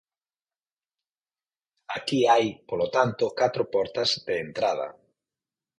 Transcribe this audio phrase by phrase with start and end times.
[1.97, 4.87] Aquí hai, polo tanto, catro portas de entrada.